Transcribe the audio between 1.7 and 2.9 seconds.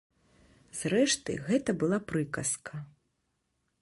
была прыказка.